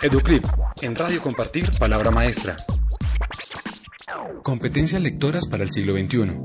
Educlip, 0.00 0.44
en 0.82 0.94
Radio 0.94 1.20
Compartir, 1.20 1.64
Palabra 1.76 2.12
Maestra. 2.12 2.56
Competencias 4.44 5.02
lectoras 5.02 5.46
para 5.46 5.64
el 5.64 5.70
siglo 5.70 5.94
XXI. 5.94 6.38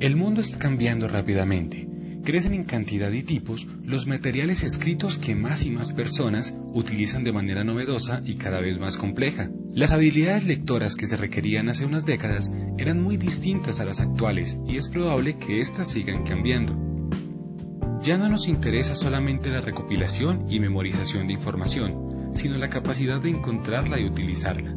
El 0.00 0.16
mundo 0.16 0.40
está 0.40 0.58
cambiando 0.58 1.08
rápidamente. 1.08 1.86
Crecen 2.24 2.54
en 2.54 2.64
cantidad 2.64 3.12
y 3.12 3.22
tipos 3.22 3.66
los 3.84 4.06
materiales 4.06 4.62
escritos 4.62 5.18
que 5.18 5.34
más 5.34 5.62
y 5.64 5.70
más 5.70 5.92
personas 5.92 6.54
utilizan 6.72 7.22
de 7.22 7.32
manera 7.32 7.64
novedosa 7.64 8.22
y 8.24 8.36
cada 8.36 8.60
vez 8.60 8.78
más 8.78 8.96
compleja. 8.96 9.50
Las 9.74 9.92
habilidades 9.92 10.46
lectoras 10.46 10.94
que 10.94 11.06
se 11.06 11.18
requerían 11.18 11.68
hace 11.68 11.84
unas 11.84 12.06
décadas 12.06 12.50
eran 12.78 13.02
muy 13.02 13.18
distintas 13.18 13.78
a 13.78 13.84
las 13.84 14.00
actuales 14.00 14.56
y 14.66 14.78
es 14.78 14.88
probable 14.88 15.36
que 15.36 15.60
éstas 15.60 15.90
sigan 15.90 16.24
cambiando. 16.24 16.91
Ya 18.02 18.18
no 18.18 18.28
nos 18.28 18.48
interesa 18.48 18.96
solamente 18.96 19.48
la 19.48 19.60
recopilación 19.60 20.46
y 20.48 20.58
memorización 20.58 21.28
de 21.28 21.34
información, 21.34 22.32
sino 22.34 22.58
la 22.58 22.68
capacidad 22.68 23.20
de 23.20 23.30
encontrarla 23.30 24.00
y 24.00 24.04
utilizarla. 24.04 24.74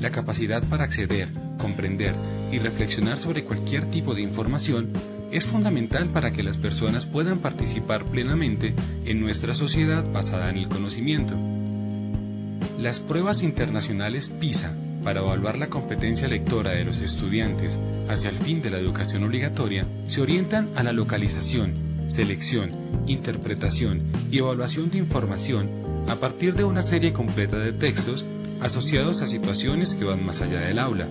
La 0.00 0.10
capacidad 0.10 0.60
para 0.64 0.82
acceder, 0.82 1.28
comprender 1.58 2.16
y 2.50 2.58
reflexionar 2.58 3.18
sobre 3.18 3.44
cualquier 3.44 3.84
tipo 3.84 4.16
de 4.16 4.22
información 4.22 4.90
es 5.30 5.44
fundamental 5.44 6.08
para 6.08 6.32
que 6.32 6.42
las 6.42 6.56
personas 6.56 7.06
puedan 7.06 7.38
participar 7.38 8.04
plenamente 8.06 8.74
en 9.04 9.20
nuestra 9.20 9.54
sociedad 9.54 10.04
basada 10.12 10.50
en 10.50 10.56
el 10.56 10.68
conocimiento. 10.68 11.36
Las 12.80 12.98
pruebas 12.98 13.44
internacionales 13.44 14.30
PISA 14.30 14.74
para 15.04 15.20
evaluar 15.20 15.58
la 15.58 15.68
competencia 15.68 16.26
lectora 16.26 16.74
de 16.74 16.84
los 16.84 17.00
estudiantes 17.02 17.78
hacia 18.08 18.30
el 18.30 18.36
fin 18.36 18.62
de 18.62 18.70
la 18.70 18.78
educación 18.78 19.22
obligatoria 19.22 19.86
se 20.08 20.20
orientan 20.20 20.70
a 20.74 20.82
la 20.82 20.92
localización, 20.92 21.91
selección, 22.12 22.68
interpretación 23.06 24.02
y 24.30 24.38
evaluación 24.38 24.90
de 24.90 24.98
información 24.98 25.70
a 26.08 26.16
partir 26.16 26.54
de 26.54 26.64
una 26.64 26.82
serie 26.82 27.12
completa 27.12 27.58
de 27.58 27.72
textos 27.72 28.24
asociados 28.60 29.22
a 29.22 29.26
situaciones 29.26 29.94
que 29.94 30.04
van 30.04 30.24
más 30.24 30.42
allá 30.42 30.60
del 30.60 30.78
aula. 30.78 31.08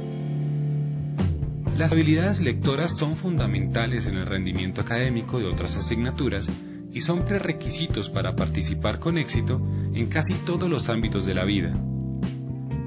Las 1.77 1.91
habilidades 1.91 2.39
lectoras 2.41 2.95
son 2.95 3.15
fundamentales 3.15 4.05
en 4.05 4.17
el 4.17 4.27
rendimiento 4.27 4.81
académico 4.81 5.39
de 5.39 5.47
otras 5.47 5.75
asignaturas 5.75 6.47
y 6.93 7.01
son 7.01 7.25
prerequisitos 7.25 8.09
para 8.09 8.35
participar 8.35 8.99
con 8.99 9.17
éxito 9.17 9.59
en 9.93 10.05
casi 10.05 10.35
todos 10.35 10.69
los 10.69 10.87
ámbitos 10.89 11.25
de 11.25 11.33
la 11.33 11.45
vida. 11.45 11.73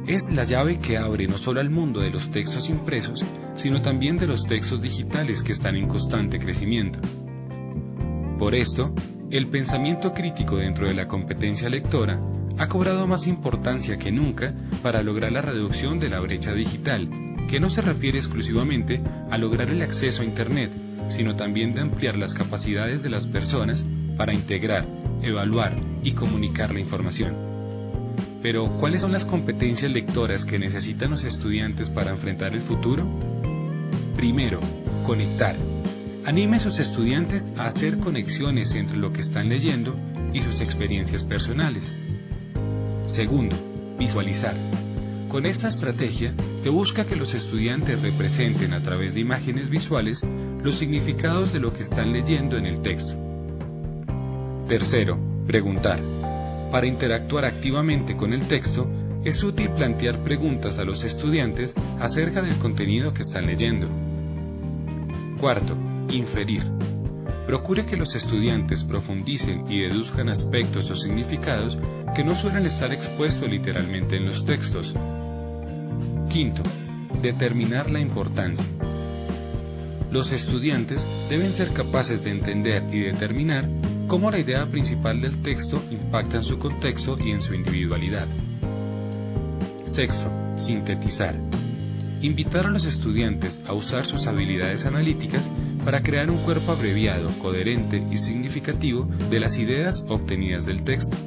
Es 0.06 0.30
la 0.30 0.44
llave 0.44 0.78
que 0.78 0.98
abre 0.98 1.26
no 1.26 1.36
solo 1.36 1.60
al 1.60 1.70
mundo 1.70 2.00
de 2.00 2.10
los 2.10 2.30
textos 2.30 2.68
impresos, 2.68 3.24
sino 3.56 3.80
también 3.80 4.18
de 4.18 4.28
los 4.28 4.46
textos 4.46 4.80
digitales 4.80 5.42
que 5.42 5.52
están 5.52 5.74
en 5.74 5.88
constante 5.88 6.38
crecimiento. 6.38 7.00
Por 8.38 8.54
esto, 8.56 8.92
el 9.30 9.46
pensamiento 9.46 10.12
crítico 10.12 10.56
dentro 10.56 10.88
de 10.88 10.94
la 10.94 11.06
competencia 11.06 11.68
lectora 11.68 12.18
ha 12.58 12.68
cobrado 12.68 13.06
más 13.06 13.26
importancia 13.26 13.98
que 13.98 14.10
nunca 14.10 14.54
para 14.82 15.02
lograr 15.02 15.32
la 15.32 15.42
reducción 15.42 15.98
de 16.00 16.08
la 16.08 16.20
brecha 16.20 16.52
digital, 16.52 17.08
que 17.48 17.60
no 17.60 17.70
se 17.70 17.80
refiere 17.80 18.18
exclusivamente 18.18 19.00
a 19.30 19.38
lograr 19.38 19.70
el 19.70 19.82
acceso 19.82 20.22
a 20.22 20.24
Internet, 20.24 20.70
sino 21.10 21.36
también 21.36 21.74
de 21.74 21.82
ampliar 21.82 22.16
las 22.16 22.34
capacidades 22.34 23.02
de 23.02 23.10
las 23.10 23.26
personas 23.26 23.84
para 24.16 24.34
integrar, 24.34 24.84
evaluar 25.22 25.76
y 26.02 26.12
comunicar 26.12 26.74
la 26.74 26.80
información. 26.80 27.34
Pero, 28.42 28.64
¿cuáles 28.78 29.00
son 29.00 29.12
las 29.12 29.24
competencias 29.24 29.90
lectoras 29.90 30.44
que 30.44 30.58
necesitan 30.58 31.10
los 31.10 31.24
estudiantes 31.24 31.88
para 31.88 32.10
enfrentar 32.10 32.52
el 32.52 32.60
futuro? 32.60 33.06
Primero, 34.16 34.60
conectar 35.04 35.56
Anime 36.26 36.56
a 36.56 36.60
sus 36.60 36.78
estudiantes 36.78 37.50
a 37.58 37.66
hacer 37.66 37.98
conexiones 37.98 38.74
entre 38.74 38.96
lo 38.96 39.12
que 39.12 39.20
están 39.20 39.50
leyendo 39.50 39.94
y 40.32 40.40
sus 40.40 40.62
experiencias 40.62 41.22
personales. 41.22 41.92
Segundo, 43.06 43.54
visualizar. 43.98 44.54
Con 45.28 45.44
esta 45.44 45.68
estrategia 45.68 46.32
se 46.56 46.70
busca 46.70 47.04
que 47.04 47.16
los 47.16 47.34
estudiantes 47.34 48.00
representen 48.00 48.72
a 48.72 48.80
través 48.80 49.12
de 49.12 49.20
imágenes 49.20 49.68
visuales 49.68 50.22
los 50.62 50.76
significados 50.76 51.52
de 51.52 51.60
lo 51.60 51.74
que 51.74 51.82
están 51.82 52.14
leyendo 52.14 52.56
en 52.56 52.64
el 52.64 52.80
texto. 52.80 53.18
Tercero, 54.66 55.18
preguntar. 55.46 56.00
Para 56.70 56.86
interactuar 56.86 57.44
activamente 57.44 58.16
con 58.16 58.32
el 58.32 58.48
texto, 58.48 58.88
es 59.24 59.44
útil 59.44 59.68
plantear 59.68 60.22
preguntas 60.22 60.78
a 60.78 60.84
los 60.84 61.04
estudiantes 61.04 61.74
acerca 62.00 62.40
del 62.40 62.56
contenido 62.56 63.12
que 63.12 63.22
están 63.22 63.46
leyendo. 63.46 63.88
Cuarto, 65.38 65.76
Inferir. 66.10 66.62
Procure 67.46 67.84
que 67.84 67.96
los 67.96 68.14
estudiantes 68.14 68.84
profundicen 68.84 69.64
y 69.70 69.80
deduzcan 69.80 70.28
aspectos 70.28 70.90
o 70.90 70.96
significados 70.96 71.78
que 72.14 72.24
no 72.24 72.34
suelen 72.34 72.66
estar 72.66 72.92
expuestos 72.92 73.50
literalmente 73.50 74.16
en 74.16 74.26
los 74.26 74.44
textos. 74.44 74.94
Quinto, 76.30 76.62
determinar 77.20 77.90
la 77.90 78.00
importancia. 78.00 78.64
Los 80.10 80.32
estudiantes 80.32 81.06
deben 81.28 81.52
ser 81.52 81.72
capaces 81.72 82.22
de 82.22 82.30
entender 82.30 82.84
y 82.92 83.00
determinar 83.00 83.68
cómo 84.06 84.30
la 84.30 84.38
idea 84.38 84.66
principal 84.66 85.20
del 85.20 85.42
texto 85.42 85.82
impacta 85.90 86.36
en 86.36 86.44
su 86.44 86.58
contexto 86.58 87.18
y 87.18 87.30
en 87.30 87.40
su 87.40 87.54
individualidad. 87.54 88.26
Sexto, 89.86 90.30
sintetizar. 90.56 91.36
Invitar 92.24 92.64
a 92.64 92.70
los 92.70 92.86
estudiantes 92.86 93.60
a 93.66 93.74
usar 93.74 94.06
sus 94.06 94.26
habilidades 94.26 94.86
analíticas 94.86 95.50
para 95.84 96.02
crear 96.02 96.30
un 96.30 96.38
cuerpo 96.38 96.72
abreviado, 96.72 97.28
coherente 97.42 98.02
y 98.10 98.16
significativo 98.16 99.06
de 99.28 99.40
las 99.40 99.58
ideas 99.58 100.02
obtenidas 100.08 100.64
del 100.64 100.84
texto. 100.84 101.18